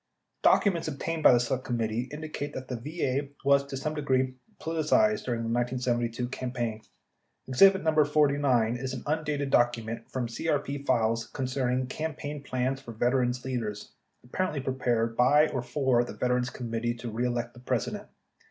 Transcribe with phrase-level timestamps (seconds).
[0.41, 5.25] Documents obtained by the Select Committee indicate that the VA was, to some degree, politicized
[5.25, 6.81] during the 1972 campaign.
[7.47, 7.91] Exhibit No.
[8.03, 13.45] 49 57 is an undated document from CRP files concerning "Cam paign Plans for Veterans'
[13.45, 13.91] Leaders"
[14.23, 18.07] apparently prepared by or for the Veterans Committee To Re Elect the President.